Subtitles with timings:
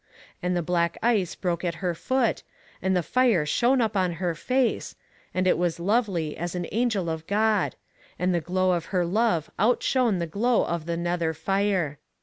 [0.41, 2.41] And the black ice broke at her foot,
[2.81, 4.95] and the fire shone up on her face,
[5.31, 7.75] and it was lovely as an angel of God,
[8.17, 11.99] and the glow of her love outshone the glow of the nether fire.